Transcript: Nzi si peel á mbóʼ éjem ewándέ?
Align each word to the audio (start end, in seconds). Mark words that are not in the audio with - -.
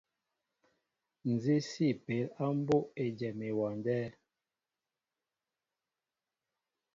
Nzi 1.31 1.55
si 1.69 1.87
peel 2.03 2.27
á 2.43 2.45
mbóʼ 2.61 2.83
éjem 3.03 3.37
ewándέ? 3.49 3.99